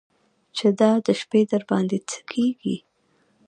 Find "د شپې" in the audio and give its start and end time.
1.05-1.41